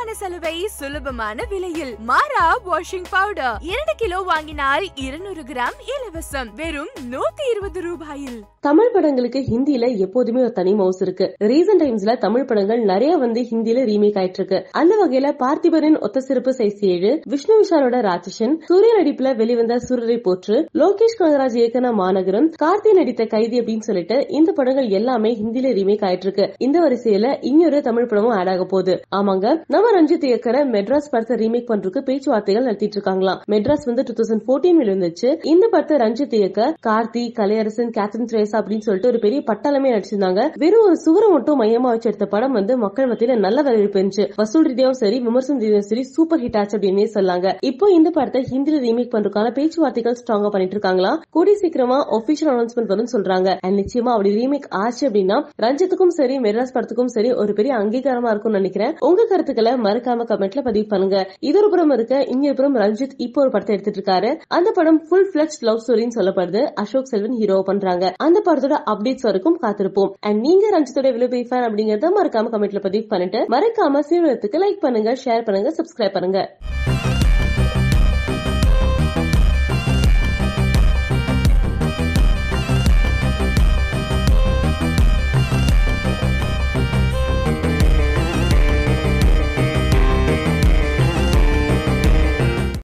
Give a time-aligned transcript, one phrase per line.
[0.00, 1.94] குறைவான சலுகை சுலபமான விலையில்.
[2.08, 6.48] மாறா வாஷிங் பவுடர் இரண்டு கிலோ வாங்கினால் இருநூறு கிராம் இலவசம்.
[6.56, 8.38] வெறும் நூத்தி இருபது ரூபாயில்.
[8.60, 11.26] தமிழ் படங்களுக்கு ஹிந்தில எப்போதுமே ஒரு தனி மவுஸ் இருக்கு.
[11.40, 16.50] ரீசன்ட் டைம்ஸ்ல தமிழ் படங்கள் நிறைய வந்து ஹிந்தில ரீமேக் ஆயிட்டு இருக்கு அந்த வகையில பார்த்திபனின் ஒத்த சிறப்பு
[16.50, 22.92] சைஸ் ஏழு விஷ்ணு விஷாலோட ராட்சசன் சூரிய நடிப்புல வெளிவந்த சூரரை போற்று லோகேஷ் கனகராஜ் இயக்கன மாநகரம் கார்த்தி
[22.92, 28.06] நடித்த கைதி அப்படின்னு சொல்லிட்டு இந்த படங்கள் எல்லாமே ஹிந்தில ரீமேக் ஆயிட்டு இருக்கு இந்த வரிசையில இன்னொரு தமிழ்
[28.06, 28.96] படமும் ஆட் ஆக போகுது.
[29.16, 34.44] ஆமாங்க நம்ம ரஞ்சித் இயக்கிற மெட்ராஸ் படத்தை ரீமேக் பண்றதுக்கு பேச்சுவார்த்தைகள் நடத்திட்டு இருக்காங்களாம் மெட்ராஸ் வந்து டூ தௌசண்ட்
[34.48, 35.28] போர்டீன் இருந்துச்சு.
[35.52, 40.40] இந்த படத்தை ரஞ்சித் இயக்க கார்த்தி கலையரசன் கேத்ரின் திரேசா அப்படின்னு சொல்லிட்டு ஒரு பெரிய பட்டாளமே நடிச்சிருந்தாங்க.
[40.62, 44.26] வெறும் ஒரு சுவரை மட்டும் மையமா வச்சு எடுத்த படம் வந்து மக்கள் மத்தியில நல்ல வரவேற்பு இருந்துச்சு.
[44.40, 47.54] வசூல் ரீதியாவும் சரி விமர்சன ரீதியாவும் சரி சூப்பர் ஹிட் ஆச்சு அப்படின்னு சொல்லாங்க.
[47.70, 53.14] இப்போ இந்த படத்தை ஹிந்தில ரீமேக் பண்றதுக்கான பேச்சுவார்த்தைகள் ஸ்ட்ராங்கா பண்ணிட்டு இருக்காங்களா கூடி சீக்கிரமா ஒபிஷியல் அனௌன்ஸ்மெண்ட் வரும்னு
[53.16, 53.48] சொல்றாங்க.
[53.66, 58.60] அண்ட் நிச்சயமா அப்படி ரீமேக் ஆச்சு அப்படின்னா ரஞ்சித்துக்கும் சரி மெட்ராஸ் படத்துக்கும் சரி ஒரு பெரிய அங்கீகாரமா இருக்கும்னு
[58.60, 58.94] நினைக்கிறேன்.
[59.08, 61.18] உங்க கருத்துக்களை மறக்காம கமெண்ட்ல பதிவு பண்ணுங்க.
[61.48, 65.28] இது ஒரு புறம் இருக்க இன்னொரு புறம் ரஞ்சித் இப்போ ஒரு படத்தை எடுத்துட்டு இருக்காரு அந்த படம் ஃபுல்
[65.34, 66.62] பிளட்ச் லவ் ஸ்டோரின்னு சொல்லப்படுது.
[66.82, 68.14] அசோக் செல்வன் ஹீரோ பண்றாங்க.
[68.26, 70.12] அந்த படத்தோட அப்டேட்ஸ் வரைக்கும் காத்திருப்போம்.
[70.28, 75.46] அண்ட் நீங்க ரஞ்சித்தோட விலை ஃபேன் அப்படிங்கறத மறக்காம கமெண்ட்ல பதிவு பண்ணிட்டு மறக்காம சீவனத்துக்கு லைக் பண்ணுங்க ஷேர்
[75.48, 76.40] பண்ணுங்க சப்ஸ்கிரைப் பண்ணுங்க.